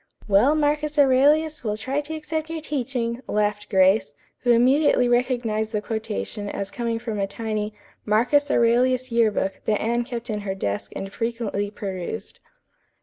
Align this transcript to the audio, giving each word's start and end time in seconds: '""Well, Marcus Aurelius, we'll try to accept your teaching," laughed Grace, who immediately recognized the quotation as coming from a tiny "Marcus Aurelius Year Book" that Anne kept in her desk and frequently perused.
'""Well, 0.27 0.55
Marcus 0.55 0.97
Aurelius, 0.97 1.63
we'll 1.63 1.77
try 1.77 2.01
to 2.01 2.15
accept 2.15 2.49
your 2.49 2.59
teaching," 2.59 3.21
laughed 3.27 3.69
Grace, 3.69 4.15
who 4.39 4.49
immediately 4.49 5.07
recognized 5.07 5.73
the 5.73 5.79
quotation 5.79 6.49
as 6.49 6.71
coming 6.71 6.97
from 6.97 7.19
a 7.19 7.27
tiny 7.27 7.75
"Marcus 8.03 8.49
Aurelius 8.49 9.11
Year 9.11 9.29
Book" 9.29 9.61
that 9.65 9.79
Anne 9.79 10.03
kept 10.03 10.31
in 10.31 10.39
her 10.39 10.55
desk 10.55 10.91
and 10.95 11.13
frequently 11.13 11.69
perused. 11.69 12.39